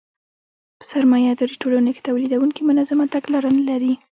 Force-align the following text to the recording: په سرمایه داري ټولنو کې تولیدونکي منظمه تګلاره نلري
په 0.77 0.83
سرمایه 0.91 1.31
داري 1.39 1.55
ټولنو 1.61 1.89
کې 1.95 2.05
تولیدونکي 2.07 2.61
منظمه 2.69 3.05
تګلاره 3.15 3.49
نلري 3.57 3.93